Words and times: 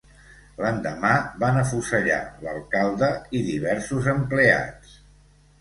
L'endemà 0.61 1.11
van 1.43 1.59
afusellar 1.63 2.17
l'alcalde 2.47 3.11
i 3.41 3.43
diversos 3.51 4.09
empleats. 4.19 4.99